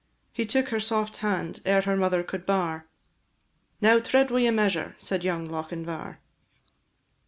He 0.33 0.47
took 0.47 0.69
her 0.69 0.79
soft 0.79 1.17
hand, 1.17 1.61
ere 1.63 1.81
her 1.83 1.95
mother 1.95 2.23
could 2.23 2.43
bar 2.43 2.87
"Now 3.81 3.99
tread 3.99 4.31
we 4.31 4.47
a 4.47 4.51
measure!" 4.51 4.95
said 4.97 5.23
young 5.23 5.45
Lochinvar. 5.47 6.17